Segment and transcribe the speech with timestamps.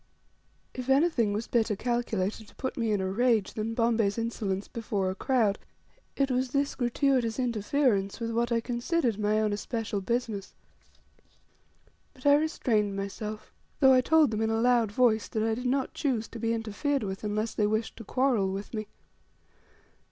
[0.73, 5.11] If anything was better calculated to put me in a rage than Bombay's insolence before
[5.11, 5.59] a crowd
[6.15, 10.55] it was this gratuitous interference with what I considered my own especial business;
[12.15, 15.67] but I restrained myself, though I told them, in a loud voice, that I did
[15.67, 18.87] not choose to be interfered with, unless they wished to quarrel with me.